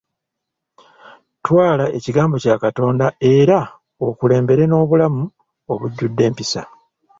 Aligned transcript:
Twala 1.43 1.85
ekigambo 1.97 2.35
kya 2.43 2.55
Katonda 2.63 3.05
era 3.35 3.57
okulembere 4.07 4.63
n'obulamu 4.67 5.23
obujjudde 5.71 6.21
empisa. 6.29 6.61